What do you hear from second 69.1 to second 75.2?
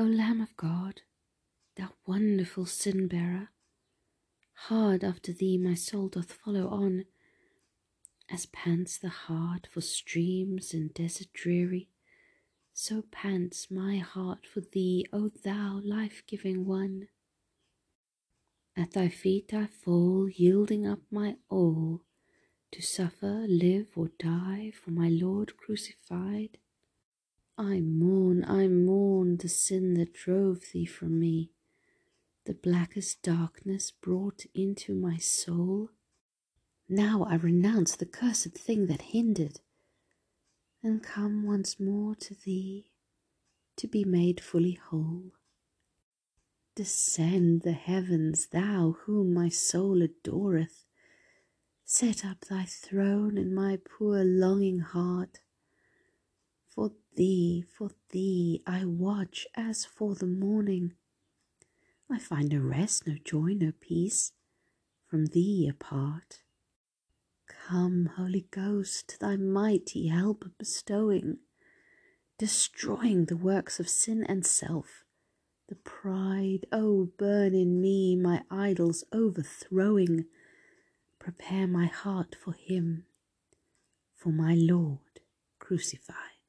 thy mighty help bestowing, destroying the works of sin and self